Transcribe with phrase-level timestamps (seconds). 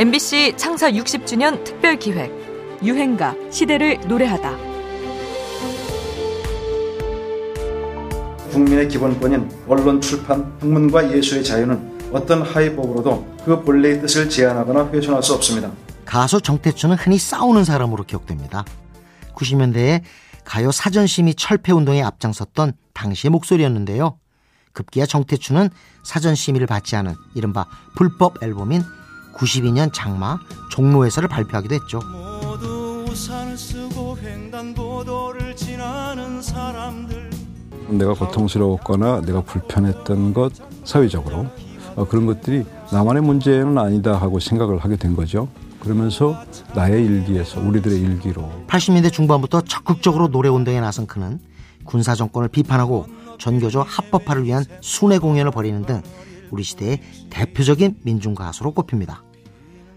[0.00, 2.32] MBC 창사 60주년 특별 기획
[2.82, 4.56] 유행가 시대를 노래하다.
[8.50, 15.34] 국민의 기본권인 언론, 출판, 학문과 예술의 자유는 어떤 하위법으로도 그 본래의 뜻을 제한하거나 훼손할 수
[15.34, 15.70] 없습니다.
[16.06, 18.64] 가수 정태춘은 흔히 싸우는 사람으로 기억됩니다.
[19.34, 20.00] 90년대에
[20.46, 24.18] 가요 사전심의 철폐 운동에 앞장섰던 당시의 목소리였는데요.
[24.72, 25.68] 급기야 정태춘은
[26.04, 27.66] 사전심의를 받지 않은 이른바
[27.96, 28.82] 불법 앨범인
[29.34, 30.38] 92년 장마
[30.70, 32.00] 종로에서를 발표하기도 했죠.
[32.12, 37.30] 모두 우산을 쓰고 횡단보도를 지나는 사람들
[37.88, 40.52] 내가 고통스러웠거나 내가 불편했던 것
[40.84, 41.46] 사회적으로
[41.96, 45.48] 어, 그런 것들이 나만의 문제는 아니다 하고 생각을 하게 된 거죠.
[45.80, 46.36] 그러면서
[46.74, 51.40] 나의 일기에서 우리들의 일기로 80년대 중반부터 적극적으로 노래 운동에 나선 그는
[51.84, 53.06] 군사 정권을 비판하고
[53.38, 56.02] 전교조 합법화를 위한 순회 공연을 벌이는 등
[56.50, 57.00] 우리 시대의
[57.30, 59.22] 대표적인 민중 가수로 꼽힙니다.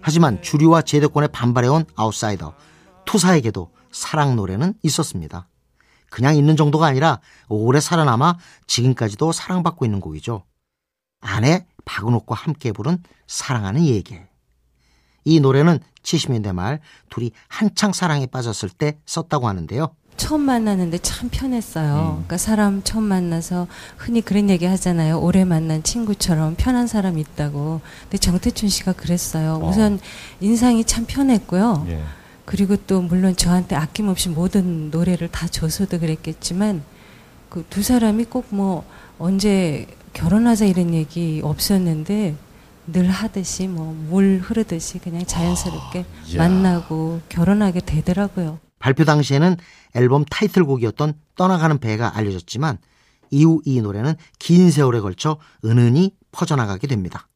[0.00, 2.54] 하지만 주류와 제도권에 반발해온 아웃사이더
[3.04, 5.48] 투사에게도 사랑 노래는 있었습니다.
[6.10, 10.44] 그냥 있는 정도가 아니라 오래 살아남아 지금까지도 사랑받고 있는 곡이죠.
[11.20, 14.18] 아내 박은옥과 함께 부른 사랑하는 얘기.
[15.24, 19.94] 이 노래는 70년대 말 둘이 한창 사랑에 빠졌을 때 썼다고 하는데요.
[20.20, 21.94] 처음 만나는데 참 편했어요.
[22.16, 25.18] 그러니까 사람 처음 만나서 흔히 그런 얘기 하잖아요.
[25.18, 27.80] 오래 만난 친구처럼 편한 사람 있다고.
[28.02, 29.60] 근데 정태춘 씨가 그랬어요.
[29.64, 29.98] 우선
[30.40, 31.86] 인상이 참 편했고요.
[32.44, 36.82] 그리고 또 물론 저한테 아낌없이 모든 노래를 다 줘서도 그랬겠지만
[37.48, 38.84] 그 두 사람이 꼭 뭐
[39.18, 42.34] 언제 결혼하자 이런 얘기 없었는데
[42.92, 46.04] 늘 하듯이 뭐 물 흐르듯이 그냥 자연스럽게
[46.36, 48.58] 만나고 결혼하게 되더라고요.
[48.80, 49.56] 발표 당시에는
[49.94, 52.78] 앨범 타이틀곡이었던 떠나가는 배가 알려졌지만
[53.30, 57.28] 이후 이 노래는 긴 세월에 걸쳐 은은히 퍼져나가게 됩니다.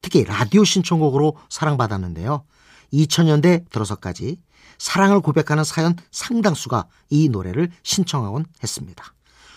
[0.00, 2.44] 특히 라디오 신청곡으로 사랑받았는데요.
[2.92, 4.40] 2000년대 들어서까지
[4.78, 9.04] 사랑을 고백하는 사연 상당수가 이 노래를 신청하곤 했습니다.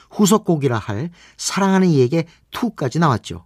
[0.09, 3.45] 후속곡이라 할 사랑하는 이에게 2까지 나왔죠.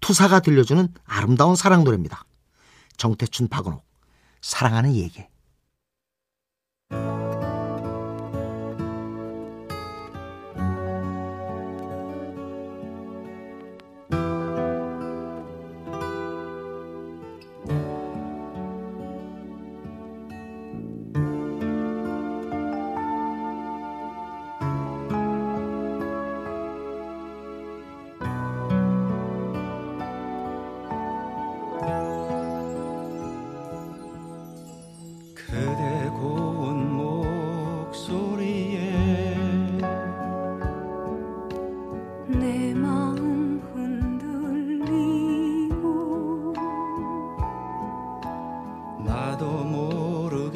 [0.00, 2.24] 투사가 들려주는 아름다운 사랑 노래입니다.
[2.96, 3.84] 정태춘 박은옥
[4.42, 5.28] 사랑하는 이에게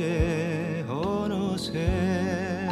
[0.00, 2.66] 모르게 어느새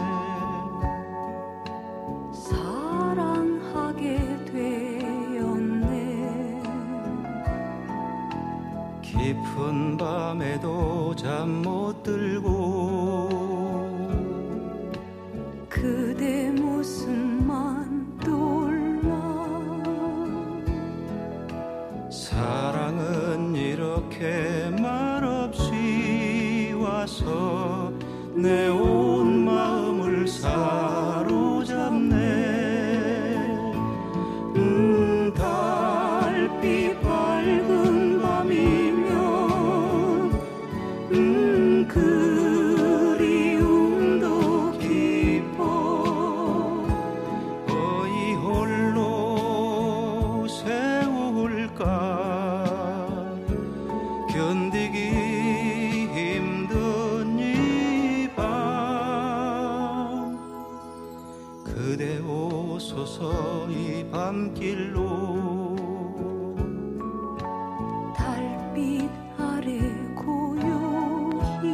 [2.33, 4.17] 사랑하게
[4.47, 5.83] 되었네.
[9.03, 13.29] 깊은 밤에도 잠 못 들고
[15.69, 19.13] 그대 모습만 떠올라.
[22.11, 24.98] 사랑은 이렇게 와서
[28.35, 28.98] 내온
[61.65, 65.77] 그대 오소서 이 밤길로.
[68.17, 69.79] 달빛 아래
[70.15, 71.69] 고요히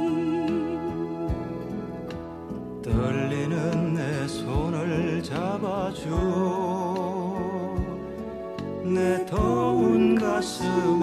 [2.82, 6.10] 떨리는 내 손을 잡아줘
[8.84, 11.02] 내 더운 가슴